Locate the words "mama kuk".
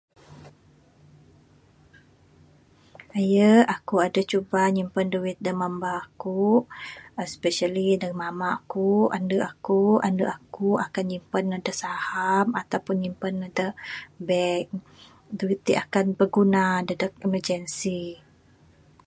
8.21-9.07